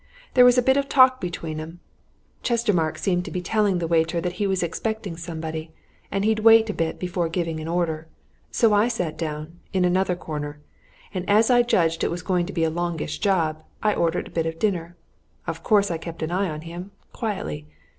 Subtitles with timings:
[0.33, 1.79] There was a bit of talk between 'em
[2.41, 5.69] Chestermarke seemed to be telling the waiter that he was expecting somebody,
[6.09, 8.07] and he'd wait a bit before giving an order.
[8.49, 10.57] So I sat down in another corner
[11.13, 14.31] and as I judged it was going to be a longish job, I ordered a
[14.31, 14.95] bit of dinner.
[15.45, 17.67] Of course I kept an eye on him quietly.